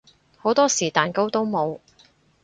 [0.39, 1.79] 好多時蛋糕都冇